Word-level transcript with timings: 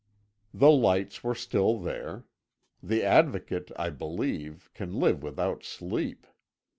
The 0.51 0.71
lights 0.71 1.23
were 1.23 1.35
still 1.35 1.77
there. 1.79 2.23
The 2.81 3.03
Advocate, 3.03 3.71
I 3.75 3.91
believe, 3.91 4.67
can 4.73 4.95
live 4.95 5.21
without 5.21 5.63
sleep. 5.63 6.25